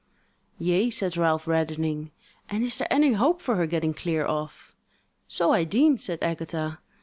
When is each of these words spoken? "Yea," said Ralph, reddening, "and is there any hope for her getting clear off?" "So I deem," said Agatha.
"Yea," 0.57 0.89
said 0.89 1.15
Ralph, 1.15 1.45
reddening, 1.45 2.09
"and 2.49 2.63
is 2.63 2.79
there 2.79 2.91
any 2.91 3.13
hope 3.13 3.39
for 3.39 3.55
her 3.55 3.67
getting 3.67 3.93
clear 3.93 4.25
off?" 4.25 4.75
"So 5.27 5.51
I 5.51 5.63
deem," 5.63 5.99
said 5.99 6.17
Agatha. 6.23 6.79